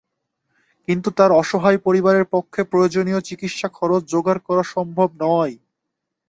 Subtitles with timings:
[0.87, 5.55] কিন্তু তাঁর অসহায় পরিবারের পক্ষে প্রয়োজনীয় চিকিৎসা খরচ জোগাড় করা সম্ভব নয়।